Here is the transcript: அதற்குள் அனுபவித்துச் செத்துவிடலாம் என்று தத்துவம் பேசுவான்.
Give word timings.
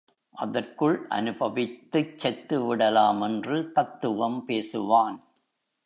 அதற்குள் 0.35 1.07
அனுபவித்துச் 1.09 2.15
செத்துவிடலாம் 2.17 3.21
என்று 3.23 3.71
தத்துவம் 3.71 4.43
பேசுவான். 4.47 5.17